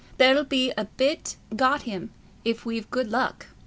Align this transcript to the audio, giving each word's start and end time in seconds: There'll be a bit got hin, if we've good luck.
There'll 0.17 0.45
be 0.45 0.73
a 0.75 0.85
bit 0.85 1.35
got 1.55 1.83
hin, 1.83 2.09
if 2.43 2.65
we've 2.65 2.89
good 2.89 3.11
luck. 3.11 3.45